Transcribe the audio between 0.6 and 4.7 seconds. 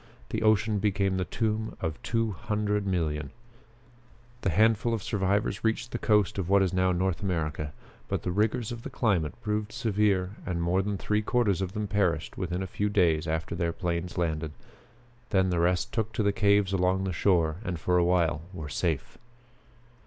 became the tomb of two hundred millions. The